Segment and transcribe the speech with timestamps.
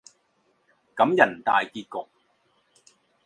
[0.95, 2.07] 感人大結局